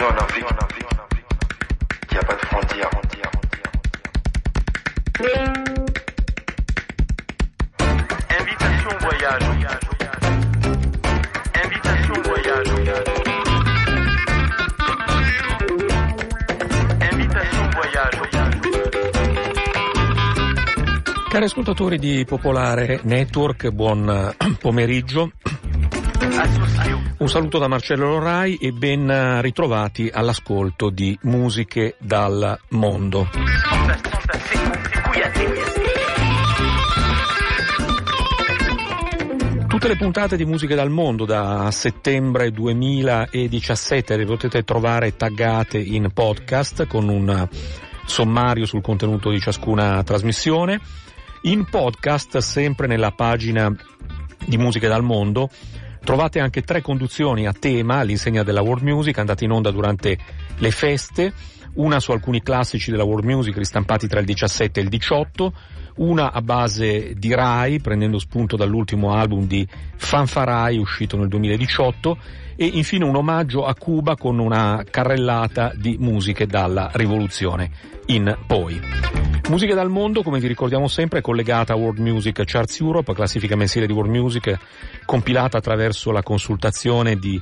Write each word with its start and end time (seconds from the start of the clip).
zone 0.00 0.18
en 0.18 0.26
vie, 0.32 0.42
il 2.08 2.12
n'y 2.12 2.18
a 2.18 2.24
pas 2.24 2.34
de 2.34 2.46
frontières. 2.46 2.90
Invitation 8.40 8.92
voyage. 9.00 9.42
Invitation 11.62 12.22
voyage. 12.22 12.70
Invitation 17.12 17.70
voyage. 17.74 18.18
Cari 21.28 21.44
ascoltatori 21.44 21.98
di 21.98 22.24
Popolare 22.26 23.00
Network, 23.02 23.68
buon 23.68 24.08
eh, 24.08 24.56
pomeriggio. 24.58 25.32
Un 27.20 27.28
saluto 27.28 27.58
da 27.58 27.68
Marcello 27.68 28.08
Lorai 28.08 28.56
e 28.56 28.72
ben 28.72 29.42
ritrovati 29.42 30.08
all'ascolto 30.10 30.88
di 30.88 31.18
Musiche 31.24 31.96
dal 31.98 32.58
Mondo. 32.70 33.28
Tutte 39.68 39.88
le 39.88 39.96
puntate 39.96 40.38
di 40.38 40.46
Musiche 40.46 40.74
dal 40.74 40.88
Mondo 40.88 41.26
da 41.26 41.70
settembre 41.70 42.50
2017 42.52 44.16
le 44.16 44.24
potete 44.24 44.62
trovare 44.62 45.14
taggate 45.14 45.76
in 45.76 46.10
podcast 46.14 46.86
con 46.86 47.06
un 47.10 47.46
sommario 48.06 48.64
sul 48.64 48.80
contenuto 48.80 49.28
di 49.28 49.40
ciascuna 49.40 50.02
trasmissione. 50.02 50.80
In 51.42 51.66
podcast, 51.66 52.38
sempre 52.38 52.86
nella 52.86 53.10
pagina 53.10 53.70
di 54.46 54.56
Musiche 54.56 54.88
dal 54.88 55.02
Mondo, 55.02 55.50
trovate 56.02 56.40
anche 56.40 56.62
tre 56.62 56.80
conduzioni 56.80 57.46
a 57.46 57.52
tema 57.52 57.98
all'insegna 57.98 58.42
della 58.42 58.62
world 58.62 58.82
music 58.82 59.18
andate 59.18 59.44
in 59.44 59.50
onda 59.50 59.70
durante 59.70 60.18
le 60.56 60.70
feste, 60.70 61.32
una 61.74 62.00
su 62.00 62.12
alcuni 62.12 62.42
classici 62.42 62.90
della 62.90 63.04
world 63.04 63.24
music 63.24 63.56
ristampati 63.56 64.06
tra 64.06 64.20
il 64.20 64.26
17 64.26 64.80
e 64.80 64.82
il 64.82 64.88
18, 64.88 65.52
una 65.96 66.32
a 66.32 66.40
base 66.42 67.14
di 67.16 67.34
Rai, 67.34 67.80
prendendo 67.80 68.18
spunto 68.18 68.56
dall'ultimo 68.56 69.12
album 69.12 69.46
di 69.46 69.66
Fanfarai 69.96 70.78
uscito 70.78 71.16
nel 71.16 71.28
2018, 71.28 72.18
e 72.56 72.66
infine 72.66 73.04
un 73.04 73.16
omaggio 73.16 73.64
a 73.64 73.74
Cuba 73.74 74.16
con 74.16 74.38
una 74.38 74.84
carrellata 74.88 75.72
di 75.74 75.96
musiche 75.98 76.46
dalla 76.46 76.90
rivoluzione 76.92 77.70
in 78.06 78.36
poi. 78.46 78.80
Musiche 79.48 79.74
dal 79.74 79.88
mondo, 79.88 80.22
come 80.22 80.38
vi 80.38 80.46
ricordiamo 80.46 80.86
sempre, 80.86 81.18
è 81.18 81.22
collegata 81.22 81.72
a 81.72 81.76
World 81.76 81.98
Music 81.98 82.42
Charts 82.44 82.80
Europe, 82.80 83.14
classifica 83.14 83.56
mensile 83.56 83.86
di 83.86 83.92
World 83.92 84.12
Music, 84.12 84.56
compilata 85.04 85.58
attraverso 85.58 86.10
la 86.10 86.22
consultazione 86.22 87.16
di 87.16 87.40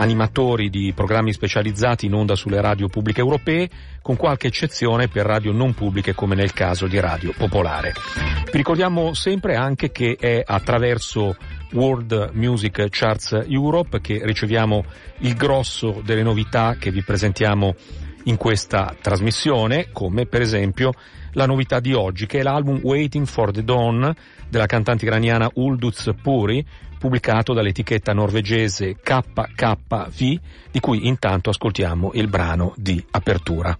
animatori 0.00 0.70
di 0.70 0.92
programmi 0.94 1.32
specializzati 1.32 2.06
in 2.06 2.14
onda 2.14 2.34
sulle 2.34 2.60
radio 2.60 2.88
pubbliche 2.88 3.20
europee, 3.20 3.68
con 4.00 4.16
qualche 4.16 4.46
eccezione 4.46 5.08
per 5.08 5.26
radio 5.26 5.52
non 5.52 5.74
pubbliche 5.74 6.14
come 6.14 6.34
nel 6.34 6.52
caso 6.52 6.86
di 6.86 6.98
Radio 6.98 7.34
Popolare. 7.36 7.92
Vi 8.50 8.56
ricordiamo 8.56 9.12
sempre 9.12 9.56
anche 9.56 9.90
che 9.90 10.16
è 10.18 10.42
attraverso 10.44 11.36
World 11.72 12.30
Music 12.32 12.86
Charts 12.88 13.44
Europe 13.46 14.00
che 14.00 14.20
riceviamo 14.24 14.84
il 15.18 15.34
grosso 15.34 16.00
delle 16.02 16.22
novità 16.22 16.76
che 16.78 16.90
vi 16.90 17.02
presentiamo 17.02 17.74
in 18.24 18.36
questa 18.36 18.96
trasmissione, 19.00 19.88
come 19.92 20.26
per 20.26 20.40
esempio 20.40 20.92
la 21.32 21.46
novità 21.46 21.80
di 21.80 21.92
oggi, 21.92 22.26
che 22.26 22.40
è 22.40 22.42
l'album 22.42 22.80
Waiting 22.82 23.26
for 23.26 23.50
the 23.50 23.64
Dawn 23.64 24.14
della 24.48 24.66
cantante 24.66 25.04
iraniana 25.04 25.50
Ulduz 25.54 26.10
Puri, 26.20 26.64
pubblicato 26.98 27.52
dall'etichetta 27.52 28.12
norvegese 28.12 28.96
KKV, 29.02 30.38
di 30.70 30.80
cui 30.80 31.06
intanto 31.06 31.50
ascoltiamo 31.50 32.10
il 32.14 32.28
brano 32.28 32.74
di 32.76 33.04
apertura. 33.10 33.76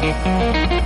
Gönlüm 0.00 0.77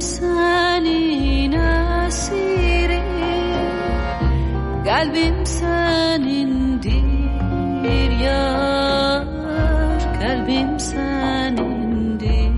senin 0.00 1.52
esiri 1.52 3.00
Kalbim 4.84 5.46
senindir 5.46 7.06
yar 8.24 9.24
Kalbim 10.20 10.80
senindir. 10.80 12.56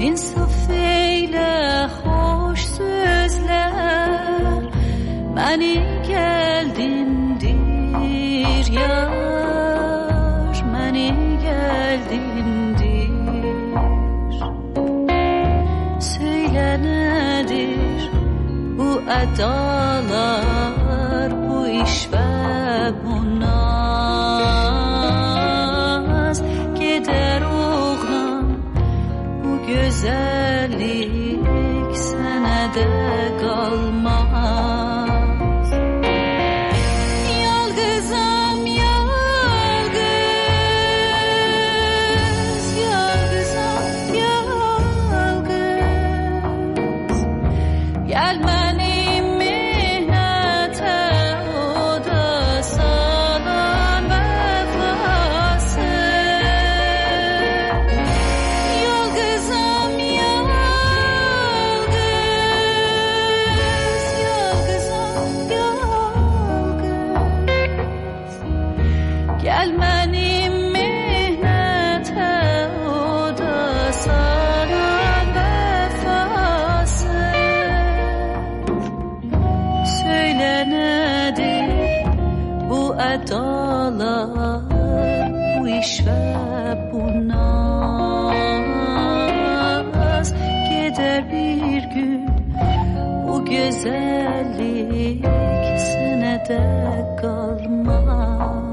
İnsaf 0.00 0.70
eyle 0.70 1.86
hoş 2.04 2.60
sözler 2.60 3.96
Beni 5.36 5.85
atalar 19.08 20.42
bu 21.48 21.68
iş 21.68 22.05
Gider 90.96 91.32
bir 91.32 91.82
gün 91.94 92.26
bu 93.28 93.44
güzellik 93.44 95.24
senede 95.78 96.60
kalmaz 97.20 98.65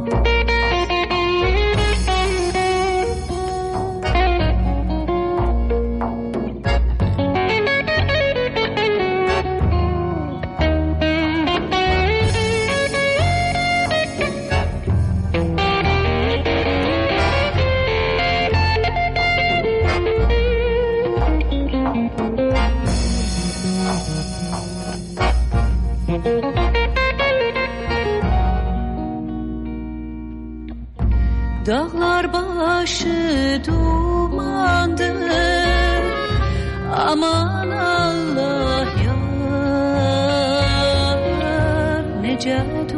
başı 32.93 33.61
dumandır 33.67 35.13
Aman 37.07 37.69
Allah 37.69 38.85
ya 39.05 39.15
ne 42.21 42.39
cadumandır 42.39 42.93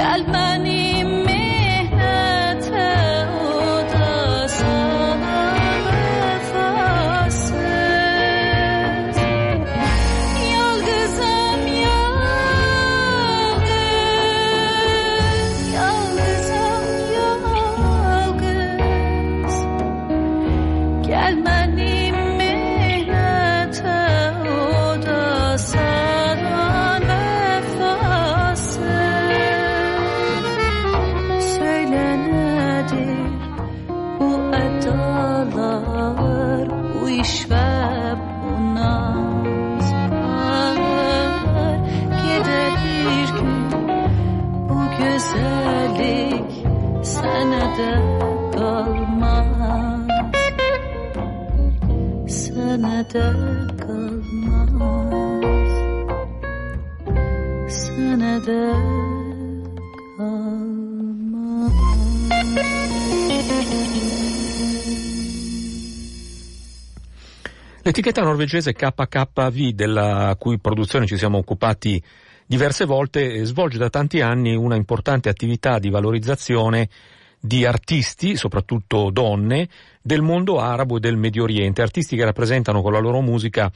alma 0.00 0.58
ni 0.58 0.89
L'etichetta 67.82 68.22
norvegese 68.22 68.72
KKV, 68.72 69.68
della 69.74 70.34
cui 70.38 70.58
produzione 70.58 71.06
ci 71.06 71.18
siamo 71.18 71.38
occupati 71.38 72.02
diverse 72.46 72.84
volte, 72.86 73.44
svolge 73.44 73.76
da 73.76 73.90
tanti 73.90 74.22
anni 74.22 74.54
una 74.54 74.76
importante 74.76 75.28
attività 75.28 75.78
di 75.78 75.90
valorizzazione 75.90 76.88
di 77.40 77.64
artisti, 77.64 78.36
soprattutto 78.36 79.10
donne, 79.10 79.68
del 80.02 80.20
mondo 80.20 80.60
arabo 80.60 80.98
e 80.98 81.00
del 81.00 81.16
Medio 81.16 81.44
Oriente, 81.44 81.82
artisti 81.82 82.16
che 82.16 82.24
rappresentano 82.24 82.82
con 82.82 82.92
la 82.92 82.98
loro 82.98 83.20
musica 83.20 83.70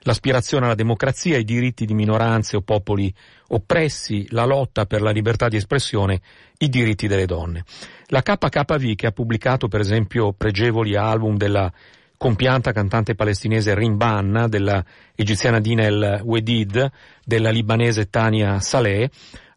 l'aspirazione 0.00 0.66
alla 0.66 0.74
democrazia, 0.74 1.36
i 1.36 1.44
diritti 1.44 1.84
di 1.84 1.94
minoranze 1.94 2.56
o 2.56 2.60
popoli 2.60 3.12
oppressi, 3.48 4.26
la 4.30 4.44
lotta 4.44 4.86
per 4.86 5.02
la 5.02 5.10
libertà 5.10 5.48
di 5.48 5.56
espressione, 5.56 6.20
i 6.58 6.68
diritti 6.68 7.08
delle 7.08 7.26
donne. 7.26 7.64
La 8.06 8.22
KKV, 8.22 8.94
che 8.94 9.06
ha 9.06 9.12
pubblicato 9.12 9.66
per 9.66 9.80
esempio 9.80 10.32
pregevoli 10.32 10.94
album 10.94 11.36
della 11.36 11.72
compianta 12.16 12.72
cantante 12.72 13.14
palestinese 13.14 13.74
Rim 13.74 13.96
Banna, 13.96 14.48
della 14.48 14.82
egiziana 15.14 15.60
Dinel 15.60 16.20
Wedid, 16.22 16.90
della 17.24 17.50
libanese 17.50 18.08
Tania 18.08 18.60
Saleh, 18.60 19.10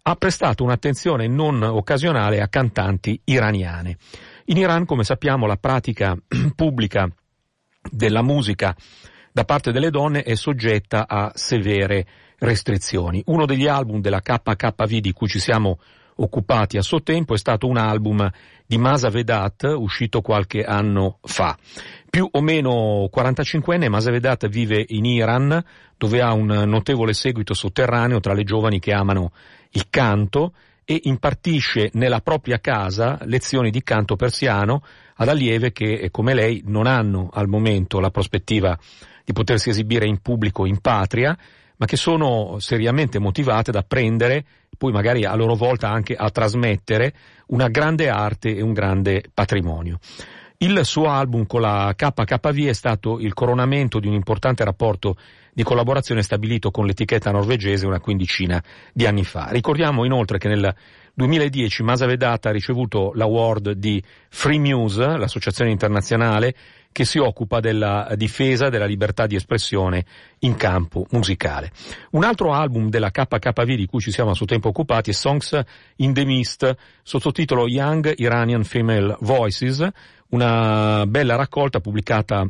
ha 0.10 0.16
prestato 0.16 0.64
un'attenzione 0.64 1.28
non 1.28 1.62
occasionale 1.62 2.42
a 2.42 2.48
cantanti 2.48 3.20
iraniane. 3.26 3.98
In 4.46 4.58
Iran, 4.58 4.86
come 4.86 5.04
sappiamo, 5.04 5.46
la 5.46 5.58
pratica 5.58 6.18
pubblica 6.56 7.08
della 7.92 8.24
musica 8.24 8.76
da 9.32 9.46
parte 9.46 9.72
delle 9.72 9.92
donne 9.92 10.24
è 10.24 10.34
soggetta 10.34 11.08
a 11.08 11.32
severe 11.36 12.06
restrizioni. 12.40 13.22
Uno 13.28 13.46
degli 13.46 13.68
album 13.68 14.02
della 14.02 14.22
KKV 14.22 14.98
di 14.98 15.14
cui 15.14 15.28
ci 15.28 15.40
siamo 15.40 15.80
occupati 16.16 16.78
a 16.78 16.82
suo 16.82 17.02
tempo 17.02 17.34
è 17.34 17.38
stato 17.38 17.68
un 17.68 17.78
album 17.78 18.30
di 18.66 18.78
Masa 18.78 19.10
Vedat 19.10 19.64
uscito 19.64 20.22
qualche 20.22 20.64
anno 20.64 21.20
fa. 21.22 21.58
Più 22.10 22.28
o 22.30 22.42
meno 22.42 23.10
45enne, 23.16 23.88
Masa 23.88 24.12
Vedat 24.12 24.48
vive 24.48 24.84
in 24.88 25.06
Iran 25.06 25.64
dove 25.96 26.22
ha 26.22 26.34
un 26.34 26.48
notevole 26.48 27.14
seguito 27.14 27.54
sotterraneo 27.54 28.20
tra 28.20 28.34
le 28.34 28.44
giovani 28.44 28.80
che 28.80 28.94
amano 28.94 29.32
il 29.72 29.90
canto 29.90 30.54
e 30.86 31.02
impartisce 31.04 31.92
nella 31.94 32.22
propria 32.22 32.60
casa 32.60 33.20
lezioni 33.26 33.70
di 33.70 33.84
canto 33.84 34.16
persiano 34.16 34.82
ad 35.16 35.28
allieve 35.28 35.72
che, 35.72 36.10
come 36.10 36.34
lei, 36.34 36.64
non 36.66 36.88
hanno 36.88 37.30
al 37.32 37.48
momento 37.48 38.00
la 38.00 38.10
prospettiva 38.10 38.78
di 39.24 39.34
potersi 39.34 39.70
esibire 39.70 40.08
in 40.08 40.20
pubblico 40.20 40.66
in 40.66 40.80
patria, 40.80 41.38
ma 41.78 41.86
che 41.86 41.96
sono 41.96 42.58
seriamente 42.60 43.20
motivate 43.20 43.70
ad 43.70 43.76
apprendere, 43.76 44.44
poi 44.78 44.92
magari 44.92 45.26
a 45.26 45.36
loro 45.36 45.56
volta 45.56 45.90
anche 45.90 46.16
a 46.16 46.30
trasmettere 46.32 47.14
una 47.48 47.68
grande 47.68 48.10
arte 48.10 48.56
e 48.56 48.62
un 48.62 48.74
grande 48.74 49.24
patrimonio. 49.32 50.00
Il 50.62 50.84
suo 50.84 51.08
album 51.08 51.46
con 51.46 51.62
la 51.62 51.94
KKV 51.96 52.66
è 52.66 52.74
stato 52.74 53.18
il 53.20 53.34
coronamento 53.34 53.98
di 53.98 54.08
un 54.08 54.14
importante 54.14 54.66
rapporto 54.66 55.16
di 55.54 55.64
collaborazione 55.64 56.22
stabilito 56.22 56.70
con 56.70 56.86
l'etichetta 56.86 57.32
norvegese 57.32 57.86
una 57.86 58.02
quindicina 58.02 58.62
di 58.92 59.06
anni 59.06 59.24
fa. 59.24 59.48
Ricordiamo 59.52 60.04
inoltre 60.04 60.38
che 60.38 60.50
nel 60.50 60.76
2010 61.14 61.84
Masa 61.84 62.06
Vedata 62.08 62.50
ha 62.50 62.52
ricevuto 62.52 63.14
l'award 63.14 63.72
di 63.72 64.04
Free 64.28 64.60
Muse, 64.60 65.16
l'associazione 65.16 65.72
internazionale 65.72 66.54
che 66.92 67.06
si 67.06 67.18
occupa 67.18 67.60
della 67.60 68.12
difesa 68.16 68.70
della 68.70 68.86
libertà 68.86 69.28
di 69.28 69.36
espressione 69.36 70.06
in 70.40 70.56
campo 70.56 71.06
musicale. 71.12 71.72
Un 72.12 72.24
altro 72.24 72.54
album 72.54 72.90
della 72.90 73.12
KKV 73.12 73.76
di 73.76 73.86
cui 73.86 74.00
ci 74.00 74.12
siamo 74.12 74.32
a 74.32 74.34
suo 74.34 74.46
tempo 74.46 74.70
occupati 74.70 75.12
è 75.12 75.14
Songs 75.14 75.60
in 75.98 76.14
the 76.14 76.26
Mist, 76.26 76.76
sottotitolo 77.04 77.68
Young 77.68 78.14
Iranian 78.18 78.64
Female 78.64 79.18
Voices, 79.22 79.88
una 80.30 81.06
bella 81.08 81.36
raccolta 81.36 81.80
pubblicata 81.80 82.48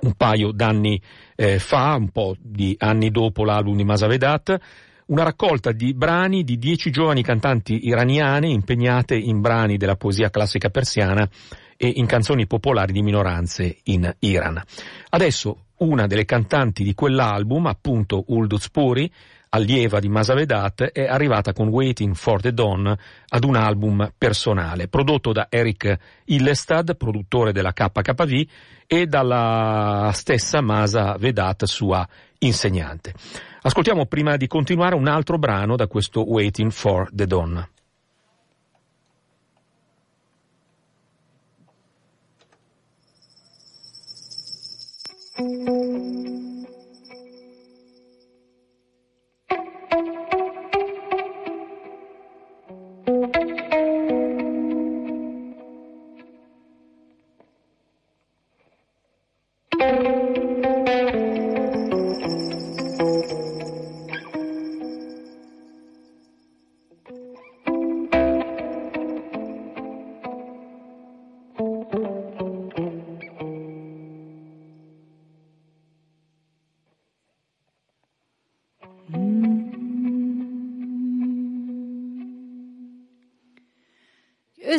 un 0.00 0.12
paio 0.14 0.50
d'anni 0.50 1.00
eh, 1.34 1.58
fa, 1.58 1.94
un 1.94 2.08
po' 2.10 2.36
di 2.40 2.74
anni 2.78 3.10
dopo 3.10 3.44
l'album 3.44 3.76
di 3.76 3.84
Masavedat, 3.84 4.58
una 5.06 5.22
raccolta 5.22 5.72
di 5.72 5.92
brani 5.92 6.44
di 6.44 6.58
dieci 6.58 6.90
giovani 6.90 7.22
cantanti 7.22 7.86
iraniane 7.86 8.48
impegnate 8.48 9.14
in 9.14 9.40
brani 9.40 9.76
della 9.76 9.96
poesia 9.96 10.30
classica 10.30 10.70
persiana 10.70 11.28
e 11.76 11.92
in 11.96 12.06
canzoni 12.06 12.46
popolari 12.46 12.92
di 12.92 13.02
minoranze 13.02 13.78
in 13.84 14.12
Iran. 14.20 14.62
Adesso 15.10 15.58
una 15.78 16.06
delle 16.06 16.24
cantanti 16.24 16.84
di 16.84 16.94
quell'album, 16.94 17.66
appunto 17.66 18.24
Ulduz 18.28 18.70
Puri, 18.70 19.10
allieva 19.50 20.00
di 20.00 20.08
Masavedat, 20.08 20.82
è 20.92 21.06
arrivata 21.06 21.52
con 21.52 21.68
Waiting 21.68 22.14
for 22.14 22.40
the 22.40 22.52
Dawn 22.52 22.96
ad 23.28 23.44
un 23.44 23.56
album 23.56 24.12
personale, 24.16 24.88
prodotto 24.88 25.32
da 25.32 25.46
Eric 25.48 25.96
Illestad, 26.26 26.96
produttore 26.96 27.52
della 27.52 27.72
KKV, 27.72 28.46
e 28.86 29.06
dalla 29.06 30.10
stessa 30.12 30.60
Masa 30.60 31.16
Vedat, 31.18 31.64
sua 31.64 32.06
insegnante. 32.38 33.14
Ascoltiamo 33.62 34.06
prima 34.06 34.36
di 34.36 34.46
continuare 34.46 34.94
un 34.94 35.08
altro 35.08 35.38
brano 35.38 35.76
da 35.76 35.86
questo 35.86 36.28
Waiting 36.28 36.70
for 36.70 37.08
the 37.12 37.26
Dawn. 37.26 37.73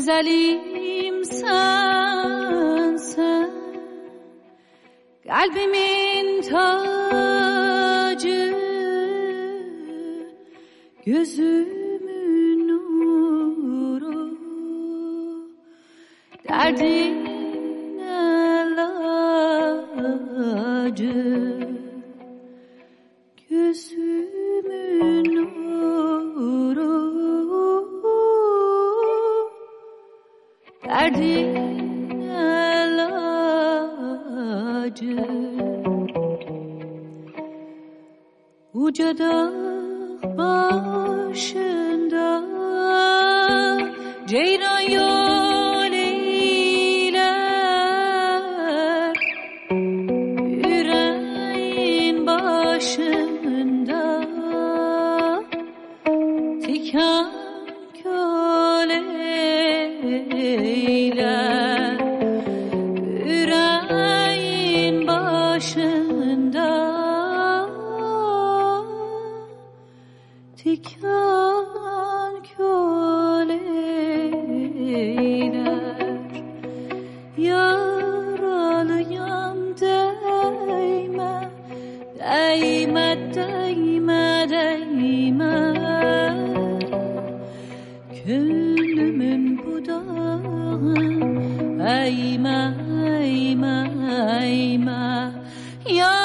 güzelim 0.05 1.25
sen 1.25 2.97
sen 2.97 3.50
Kalbimin 5.27 6.41
tacı 6.41 7.75
Gözümün 11.05 12.67
nuru. 12.67 14.38
Derdim 16.50 17.04
Ima, 93.25 93.89
Ima, 94.46 95.34
Ya. 95.86 96.25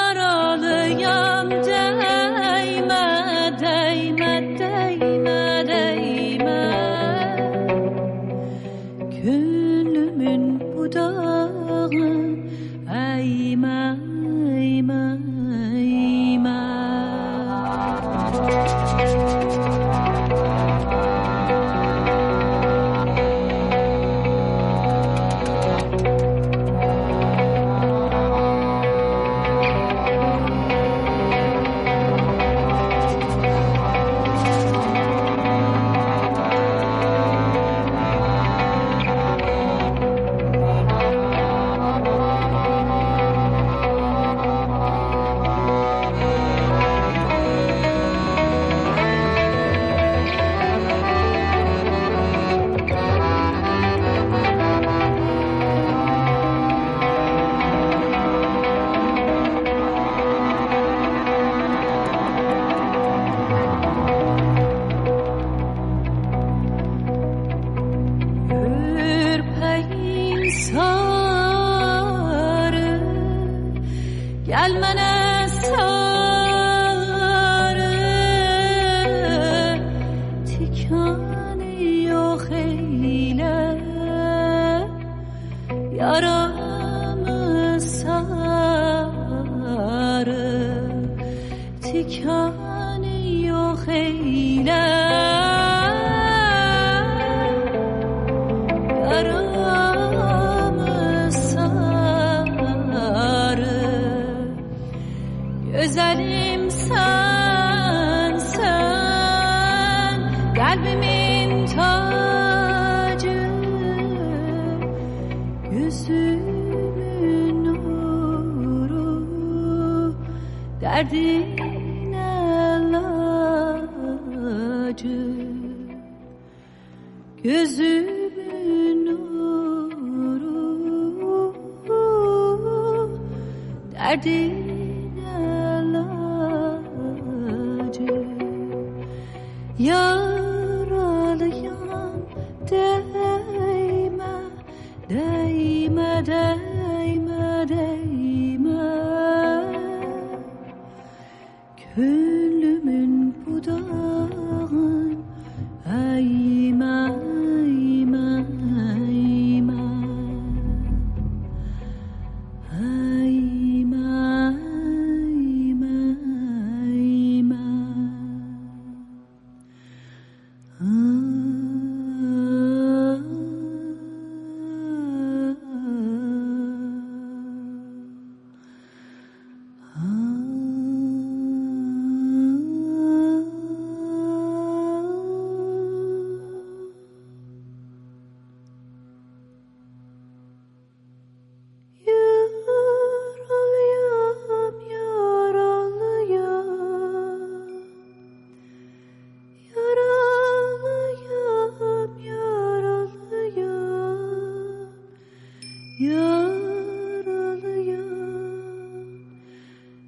gözlerim 105.91 106.50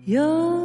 有 0.05 0.62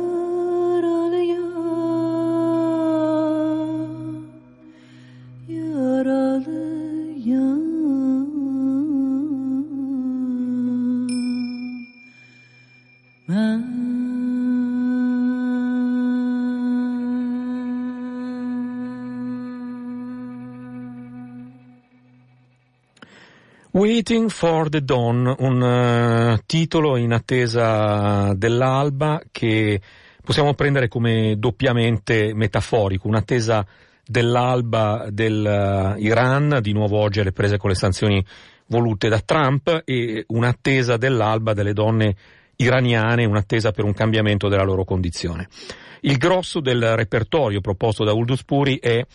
Waiting 23.78 24.28
for 24.28 24.68
the 24.68 24.82
Dawn, 24.82 25.32
un 25.38 25.62
eh, 25.62 26.42
titolo 26.46 26.96
in 26.96 27.12
attesa 27.12 28.34
dell'alba 28.34 29.22
che 29.30 29.80
possiamo 30.20 30.52
prendere 30.54 30.88
come 30.88 31.36
doppiamente 31.38 32.34
metaforico, 32.34 33.06
un'attesa 33.06 33.64
dell'alba 34.04 35.06
dell'Iran, 35.10 36.58
di 36.60 36.72
nuovo 36.72 36.98
oggi 36.98 37.20
alle 37.20 37.30
prese 37.30 37.56
con 37.56 37.70
le 37.70 37.76
sanzioni 37.76 38.24
volute 38.66 39.08
da 39.08 39.20
Trump, 39.20 39.82
e 39.84 40.24
un'attesa 40.26 40.96
dell'alba 40.96 41.52
delle 41.52 41.72
donne 41.72 42.16
iraniane, 42.56 43.26
un'attesa 43.26 43.70
per 43.70 43.84
un 43.84 43.94
cambiamento 43.94 44.48
della 44.48 44.64
loro 44.64 44.82
condizione. 44.82 45.46
Il 46.00 46.16
grosso 46.16 46.58
del 46.58 46.96
repertorio 46.96 47.60
proposto 47.60 48.02
da 48.02 48.12
Uldus 48.12 48.42
Puri 48.42 48.80
è 48.80 49.06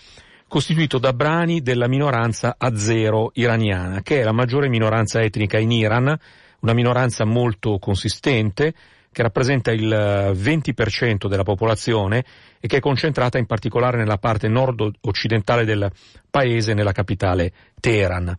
costituito 0.53 0.99
da 0.99 1.13
brani 1.13 1.63
della 1.63 1.87
minoranza 1.87 2.57
azero 2.59 3.31
iraniana, 3.33 4.03
che 4.03 4.21
è 4.21 4.23
la 4.23 4.31
maggiore 4.31 4.69
minoranza 4.69 5.19
etnica 5.19 5.57
in 5.57 5.71
Iran, 5.71 6.15
una 6.59 6.73
minoranza 6.73 7.25
molto 7.25 7.79
consistente, 7.79 8.71
che 9.11 9.23
rappresenta 9.23 9.71
il 9.71 9.89
20% 9.89 11.25
della 11.25 11.41
popolazione 11.41 12.23
e 12.59 12.67
che 12.67 12.77
è 12.77 12.81
concentrata 12.81 13.39
in 13.39 13.47
particolare 13.47 13.97
nella 13.97 14.19
parte 14.19 14.47
nord-occidentale 14.47 15.65
del 15.65 15.91
paese, 16.29 16.75
nella 16.75 16.91
capitale 16.91 17.51
Teheran. 17.79 18.35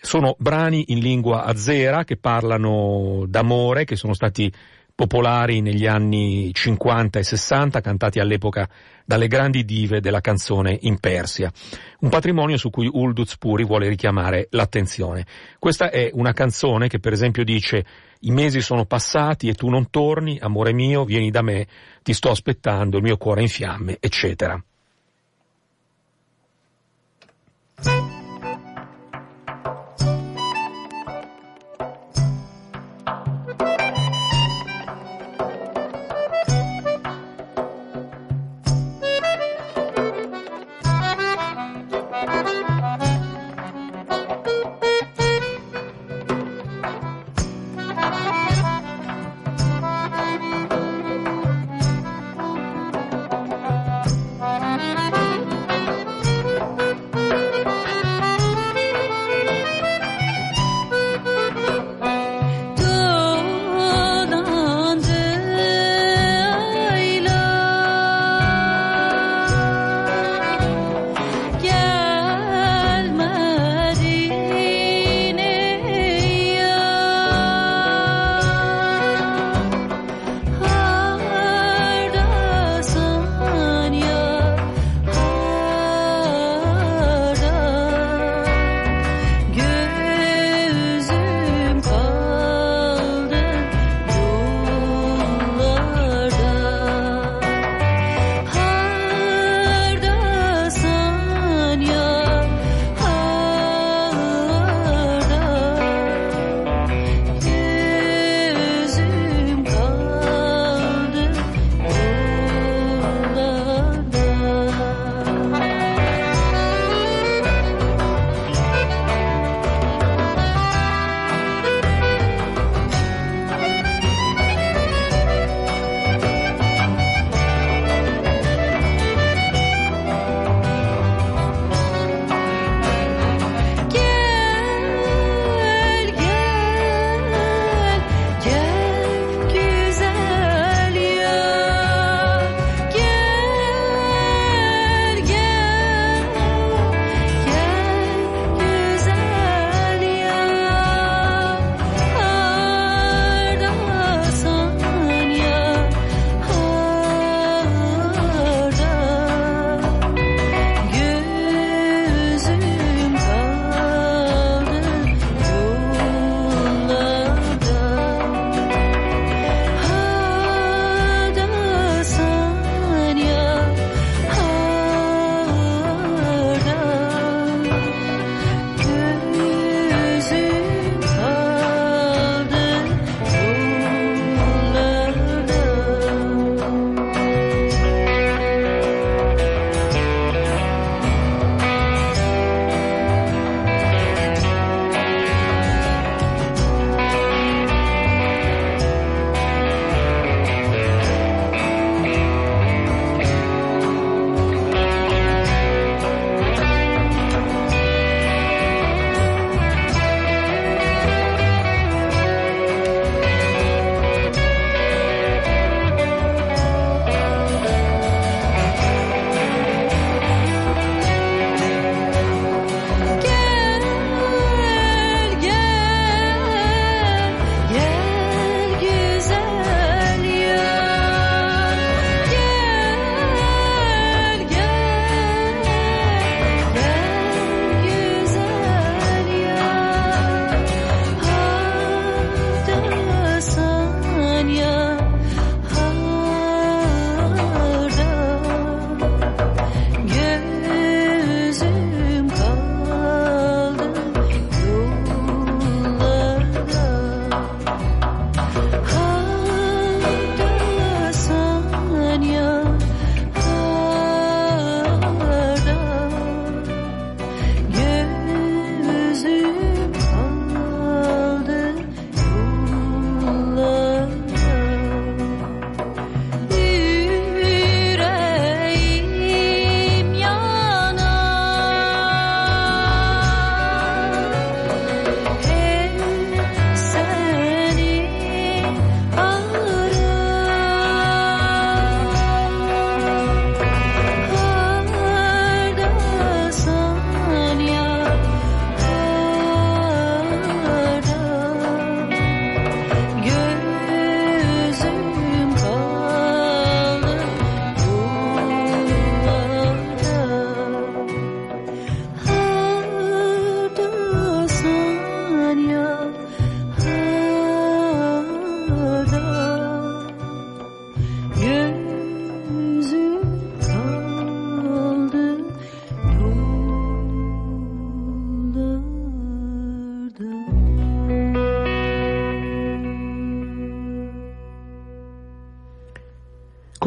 Sono 0.00 0.36
brani 0.38 0.84
in 0.86 1.00
lingua 1.00 1.44
azera 1.44 2.04
che 2.04 2.16
parlano 2.16 3.24
d'amore, 3.28 3.84
che 3.84 3.96
sono 3.96 4.14
stati 4.14 4.50
popolari 4.94 5.60
negli 5.60 5.86
anni 5.86 6.52
50 6.54 7.18
e 7.18 7.22
60, 7.22 7.80
cantati 7.80 8.18
all'epoca 8.18 8.68
dalle 9.10 9.26
grandi 9.26 9.64
dive 9.64 10.00
della 10.00 10.20
canzone 10.20 10.78
in 10.82 11.00
Persia. 11.00 11.50
Un 11.98 12.10
patrimonio 12.10 12.56
su 12.56 12.70
cui 12.70 12.88
Ulduz 12.88 13.38
Puri 13.38 13.64
vuole 13.64 13.88
richiamare 13.88 14.46
l'attenzione. 14.50 15.26
Questa 15.58 15.90
è 15.90 16.10
una 16.12 16.32
canzone 16.32 16.86
che 16.86 17.00
per 17.00 17.12
esempio 17.12 17.42
dice 17.42 17.84
i 18.20 18.30
mesi 18.30 18.60
sono 18.60 18.84
passati 18.84 19.48
e 19.48 19.54
tu 19.54 19.68
non 19.68 19.90
torni, 19.90 20.38
amore 20.40 20.72
mio, 20.72 21.04
vieni 21.04 21.32
da 21.32 21.42
me, 21.42 21.66
ti 22.04 22.12
sto 22.12 22.30
aspettando, 22.30 22.98
il 22.98 23.02
mio 23.02 23.16
cuore 23.16 23.40
è 23.40 23.42
in 23.42 23.48
fiamme, 23.48 23.96
eccetera. 23.98 24.62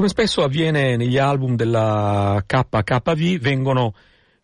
Come 0.04 0.16
spesso 0.16 0.44
avviene 0.44 0.98
negli 0.98 1.18
album 1.18 1.56
della 1.56 2.44
KKV, 2.46 3.38
vengono 3.38 3.94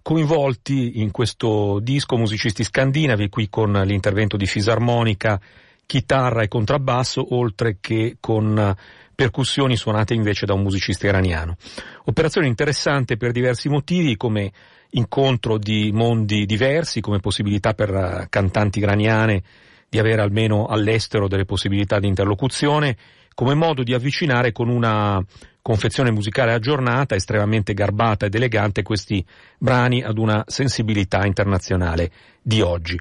coinvolti 0.01 1.01
in 1.01 1.11
questo 1.11 1.79
disco 1.81 2.15
musicisti 2.15 2.63
scandinavi, 2.63 3.27
qui 3.27 3.49
con 3.49 3.73
l'intervento 3.73 4.37
di 4.37 4.45
fisarmonica, 4.45 5.37
chitarra 5.85 6.43
e 6.43 6.47
contrabbasso, 6.47 7.35
oltre 7.35 7.79
che 7.81 8.15
con 8.21 8.73
percussioni 9.13 9.75
suonate 9.75 10.13
invece 10.13 10.45
da 10.45 10.53
un 10.53 10.61
musicista 10.61 11.07
iraniano. 11.07 11.57
Operazione 12.05 12.47
interessante 12.47 13.17
per 13.17 13.33
diversi 13.33 13.67
motivi, 13.67 14.15
come 14.15 14.53
incontro 14.91 15.57
di 15.57 15.91
mondi 15.91 16.45
diversi, 16.45 17.01
come 17.01 17.19
possibilità 17.19 17.73
per 17.73 18.27
cantanti 18.29 18.79
iraniane 18.79 19.43
di 19.89 19.99
avere 19.99 20.21
almeno 20.21 20.67
all'estero 20.67 21.27
delle 21.27 21.43
possibilità 21.43 21.99
di 21.99 22.07
interlocuzione, 22.07 22.95
come 23.33 23.55
modo 23.55 23.83
di 23.83 23.93
avvicinare 23.93 24.51
con 24.51 24.67
una 24.67 25.23
confezione 25.61 26.11
musicale 26.11 26.53
aggiornata, 26.53 27.15
estremamente 27.15 27.73
garbata 27.73 28.25
ed 28.25 28.35
elegante 28.35 28.83
questi 28.83 29.25
brani 29.57 30.03
ad 30.03 30.17
una 30.17 30.43
sensibilità 30.47 31.25
internazionale 31.25 32.11
di 32.41 32.61
oggi. 32.61 32.99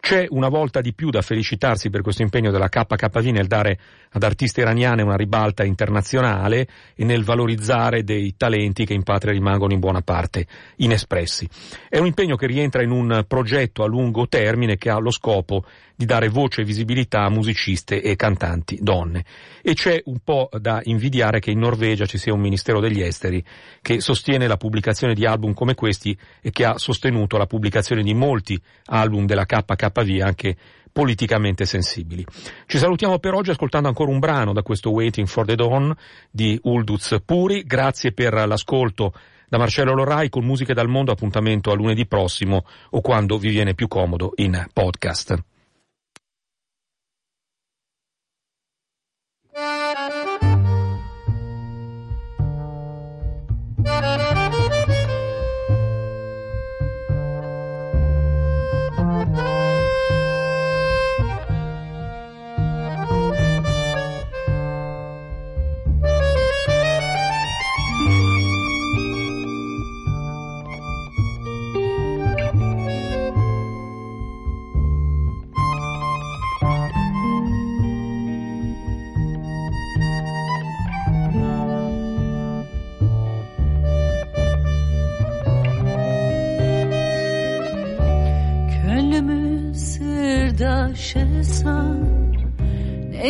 C'è 0.00 0.26
una 0.30 0.48
volta 0.48 0.80
di 0.80 0.94
più 0.94 1.10
da 1.10 1.20
felicitarsi 1.20 1.90
per 1.90 2.00
questo 2.00 2.22
impegno 2.22 2.50
della 2.50 2.70
KKV 2.70 3.26
nel 3.26 3.46
dare 3.46 3.78
ad 4.12 4.22
artiste 4.22 4.60
iraniane 4.60 5.02
una 5.02 5.16
ribalta 5.16 5.64
internazionale 5.64 6.66
e 6.94 7.04
nel 7.04 7.24
valorizzare 7.24 8.02
dei 8.02 8.34
talenti 8.36 8.84
che 8.84 8.94
in 8.94 9.02
patria 9.02 9.32
rimangono 9.32 9.72
in 9.72 9.78
buona 9.78 10.02
parte 10.02 10.46
inespressi. 10.76 11.48
È 11.88 11.98
un 11.98 12.06
impegno 12.06 12.36
che 12.36 12.46
rientra 12.46 12.82
in 12.82 12.90
un 12.90 13.24
progetto 13.28 13.84
a 13.84 13.86
lungo 13.86 14.26
termine 14.26 14.76
che 14.76 14.90
ha 14.90 14.98
lo 14.98 15.10
scopo 15.10 15.64
di 15.94 16.06
dare 16.06 16.28
voce 16.28 16.62
e 16.62 16.64
visibilità 16.64 17.24
a 17.24 17.30
musiciste 17.30 18.00
e 18.00 18.16
cantanti 18.16 18.78
donne. 18.80 19.22
E 19.62 19.74
c'è 19.74 20.00
un 20.06 20.20
po' 20.24 20.48
da 20.58 20.80
invidiare 20.84 21.40
che 21.40 21.50
in 21.50 21.58
Norvegia 21.58 22.06
ci 22.06 22.16
sia 22.16 22.32
un 22.32 22.40
Ministero 22.40 22.80
degli 22.80 23.02
Esteri 23.02 23.44
che 23.82 24.00
sostiene 24.00 24.46
la 24.46 24.56
pubblicazione 24.56 25.12
di 25.12 25.26
album 25.26 25.52
come 25.52 25.74
questi 25.74 26.16
e 26.40 26.50
che 26.52 26.64
ha 26.64 26.78
sostenuto 26.78 27.36
la 27.36 27.44
pubblicazione 27.44 28.02
di 28.02 28.14
molti 28.14 28.58
album 28.86 29.26
della 29.26 29.44
KKV 29.44 30.20
anche 30.22 30.56
politicamente 30.92 31.64
sensibili. 31.64 32.24
Ci 32.66 32.78
salutiamo 32.78 33.18
per 33.18 33.34
oggi 33.34 33.50
ascoltando 33.50 33.88
ancora 33.88 34.10
un 34.10 34.18
brano 34.18 34.52
da 34.52 34.62
questo 34.62 34.90
Waiting 34.90 35.26
for 35.26 35.46
the 35.46 35.54
Dawn 35.54 35.94
di 36.30 36.58
Ulduz 36.62 37.16
Puri. 37.24 37.64
Grazie 37.64 38.12
per 38.12 38.32
l'ascolto 38.46 39.12
da 39.48 39.58
Marcello 39.58 39.94
Lorai 39.94 40.28
con 40.28 40.44
musiche 40.44 40.74
dal 40.74 40.88
mondo. 40.88 41.12
Appuntamento 41.12 41.70
a 41.70 41.74
lunedì 41.74 42.06
prossimo 42.06 42.64
o 42.90 43.00
quando 43.00 43.38
vi 43.38 43.50
viene 43.50 43.74
più 43.74 43.88
comodo 43.88 44.32
in 44.36 44.66
podcast. 44.72 45.42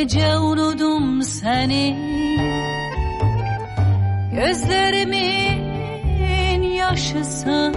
Nece 0.01 0.37
unudum 0.39 1.23
seni. 1.23 1.97
Gözlerimin 4.33 5.63
yaşısan 6.63 7.75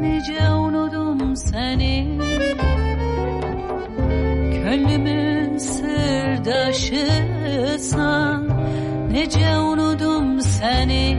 Nece 0.00 0.50
unudum 0.50 1.36
seni. 1.36 2.18
Gönlümün 4.52 5.58
sırdaşısan 5.58 6.88
Nece 9.12 9.58
unudum 9.58 10.40
seni. 10.40 11.18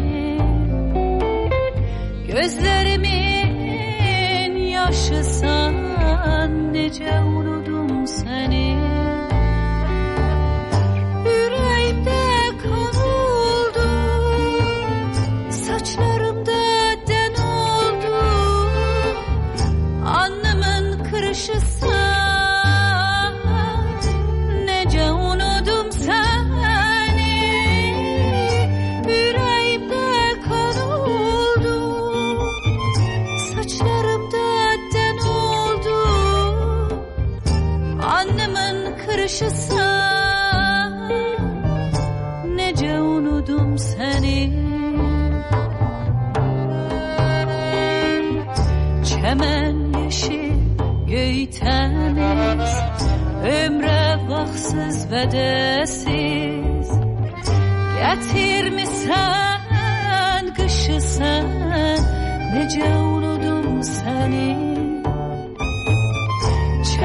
Gözlerimin 2.27 3.53
yaşısan 4.57 5.73
Nece 6.73 7.32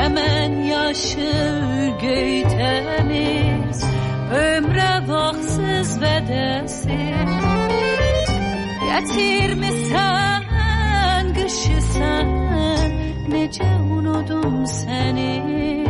Hemen 0.08 0.52
yaşıl 0.62 1.98
göy 2.00 2.42
temiz. 2.42 3.84
Ömre 4.32 4.94
vaxtsız 5.08 5.90
vədəsiz 6.02 6.86
Gətirmisən 8.88 10.44
qışı 11.36 11.80
sən 11.92 12.28
Necə 13.32 13.70
unudum 13.96 14.56
səni 14.78 15.88